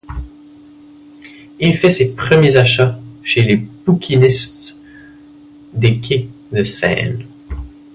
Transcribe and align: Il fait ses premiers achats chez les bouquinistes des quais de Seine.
Il 1.59 1.75
fait 1.77 1.91
ses 1.91 2.13
premiers 2.15 2.55
achats 2.55 2.99
chez 3.21 3.43
les 3.43 3.57
bouquinistes 3.57 4.75
des 5.75 5.99
quais 5.99 6.27
de 6.51 6.63
Seine. 6.63 7.23